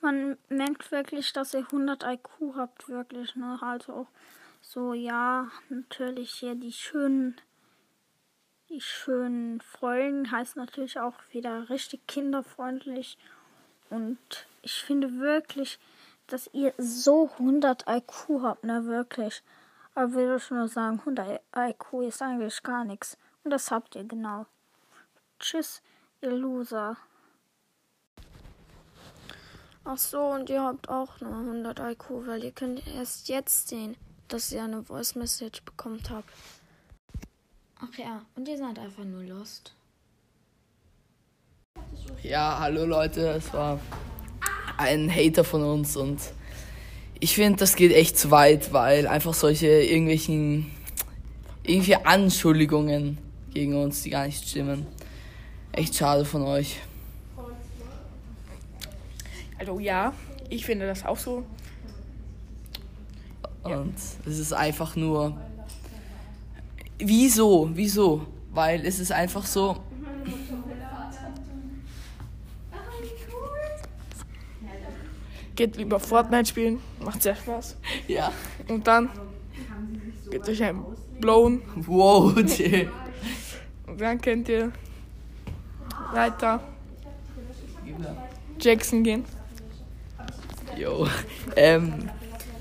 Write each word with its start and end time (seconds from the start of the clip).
Man 0.00 0.38
merkt 0.48 0.90
wirklich, 0.92 1.32
dass 1.32 1.52
ihr 1.52 1.60
100 1.60 2.04
IQ 2.04 2.56
habt, 2.56 2.88
wirklich. 2.88 3.36
Ne? 3.36 3.58
Also 3.60 4.06
so, 4.62 4.94
ja, 4.94 5.48
natürlich 5.68 6.32
hier 6.32 6.54
die 6.54 6.72
schönen, 6.72 7.40
die 8.68 8.80
schönen 8.80 9.60
Folgen 9.60 10.30
heißt 10.30 10.56
natürlich 10.56 10.98
auch 10.98 11.14
wieder 11.30 11.68
richtig 11.68 12.06
kinderfreundlich. 12.06 13.18
Und 13.90 14.18
ich 14.62 14.82
finde 14.82 15.18
wirklich, 15.18 15.78
dass 16.28 16.48
ihr 16.52 16.72
so 16.78 17.30
100 17.38 17.84
IQ 17.88 18.42
habt, 18.42 18.64
ne, 18.64 18.84
wirklich. 18.86 19.42
Aber 19.94 20.14
will 20.14 20.36
ich 20.36 20.50
nur 20.50 20.68
sagen, 20.68 21.00
100 21.00 21.40
IQ 21.56 22.02
ist 22.06 22.22
eigentlich 22.22 22.62
gar 22.62 22.84
nichts. 22.84 23.18
Und 23.42 23.50
das 23.50 23.70
habt 23.70 23.96
ihr 23.96 24.04
genau. 24.04 24.46
Tschüss, 25.40 25.82
ihr 26.20 26.30
Loser. 26.30 26.96
Ach 29.84 29.98
so, 29.98 30.20
und 30.20 30.50
ihr 30.50 30.62
habt 30.62 30.88
auch 30.88 31.20
nur 31.20 31.32
100 31.32 31.78
IQ, 31.78 32.26
weil 32.26 32.44
ihr 32.44 32.52
könnt 32.52 32.86
erst 32.86 33.28
jetzt 33.28 33.68
sehen, 33.68 33.96
dass 34.28 34.52
ihr 34.52 34.62
eine 34.62 34.82
Voice 34.82 35.14
Message 35.14 35.62
bekommen 35.62 36.00
habt. 36.10 36.28
Ach 37.80 37.98
ja, 37.98 38.22
und 38.36 38.46
ihr 38.46 38.58
seid 38.58 38.78
einfach 38.78 39.04
nur 39.04 39.22
lost. 39.22 39.74
Ja, 42.22 42.58
hallo 42.60 42.84
Leute, 42.84 43.28
es 43.30 43.52
war 43.54 43.80
ein 44.76 45.10
Hater 45.10 45.44
von 45.44 45.62
uns 45.62 45.96
und 45.96 46.20
ich 47.18 47.34
finde, 47.34 47.58
das 47.58 47.74
geht 47.76 47.92
echt 47.92 48.18
zu 48.18 48.30
weit, 48.30 48.72
weil 48.72 49.06
einfach 49.06 49.34
solche 49.34 49.66
irgendwelchen 49.66 50.70
irgendwie 51.62 51.96
Anschuldigungen 51.96 53.18
gegen 53.52 53.74
uns, 53.82 54.02
die 54.02 54.10
gar 54.10 54.26
nicht 54.26 54.46
stimmen. 54.46 54.86
Echt 55.72 55.94
schade 55.94 56.24
von 56.24 56.42
euch. 56.42 56.78
Also 59.60 59.78
ja, 59.78 60.14
ich 60.48 60.64
finde 60.64 60.86
das 60.86 61.04
auch 61.04 61.18
so. 61.18 61.44
Und 63.62 63.94
es 64.24 64.38
ist 64.38 64.54
einfach 64.54 64.96
nur. 64.96 65.36
Wieso? 66.98 67.68
Wieso? 67.74 68.26
Weil 68.52 68.86
es 68.86 68.98
ist 68.98 69.12
einfach 69.12 69.44
so. 69.44 69.76
Geht 75.56 75.76
lieber 75.76 76.00
Fortnite 76.00 76.46
spielen, 76.48 76.80
macht 77.04 77.22
sehr 77.22 77.36
Spaß. 77.36 77.76
Ja. 78.08 78.32
Und 78.66 78.86
dann 78.86 79.10
geht 80.30 80.48
euch 80.48 80.62
ein 80.62 80.82
Blown 81.20 81.60
Wow, 81.76 82.34
Jay. 82.46 82.88
und 83.86 84.00
dann 84.00 84.18
könnt 84.22 84.48
ihr 84.48 84.72
weiter 86.14 86.60
Jackson 88.58 89.02
gehen. 89.02 89.26
Jo. 90.80 91.06
Ähm, 91.56 92.08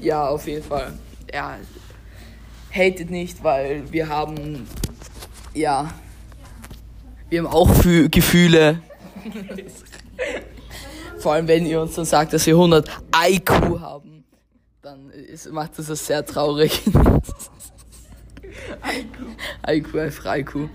ja, 0.02 0.28
auf 0.28 0.46
jeden 0.46 0.64
Fall. 0.64 0.92
Ja. 1.34 1.58
Hatet 2.70 3.10
nicht, 3.10 3.42
weil 3.44 3.90
wir 3.92 4.10
haben. 4.10 4.68
Ja. 5.54 5.94
Wir 7.30 7.40
haben 7.40 7.48
auch 7.48 7.74
Fü 7.74 8.10
Gefühle. 8.10 8.82
Vor 11.20 11.34
allem, 11.34 11.48
wenn 11.48 11.66
ihr 11.66 11.82
uns 11.82 11.96
dann 11.96 12.04
sagt, 12.04 12.34
dass 12.34 12.46
wir 12.46 12.56
100 12.56 12.90
IQ 13.30 13.52
haben, 13.80 14.26
dann 14.82 15.10
ist, 15.12 15.50
macht 15.52 15.80
das 15.80 15.88
das 15.88 16.06
sehr 16.06 16.26
traurig. 16.26 16.82
IQ, 19.68 19.96
einfach 19.96 20.38
IQ. 20.38 20.70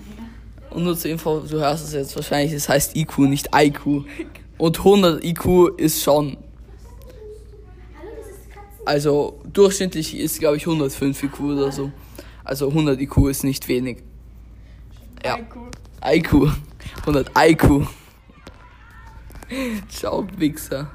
Und 0.70 0.84
nur 0.84 0.96
zur 0.96 1.10
Info, 1.10 1.40
du 1.40 1.58
hörst 1.60 1.84
es 1.84 1.92
jetzt 1.92 2.16
wahrscheinlich, 2.16 2.52
es 2.52 2.70
heißt 2.70 2.96
IQ, 2.96 3.18
nicht 3.18 3.50
IQ. 3.54 4.06
Und 4.58 4.78
100 4.78 5.22
IQ 5.24 5.76
ist 5.76 6.02
schon. 6.02 6.38
Also 8.84 9.40
durchschnittlich 9.52 10.18
ist, 10.18 10.38
glaube 10.40 10.56
ich, 10.56 10.66
105 10.66 11.22
IQ 11.22 11.40
oder 11.40 11.72
so. 11.72 11.90
Also 12.44 12.68
100 12.68 13.00
IQ 13.00 13.28
ist 13.28 13.44
nicht 13.44 13.66
wenig. 13.68 13.98
Ja. 15.24 15.38
IQ. 16.04 16.50
100 17.00 17.30
IQ. 17.36 17.86
Ciao, 19.88 20.26
Wichser. 20.36 20.90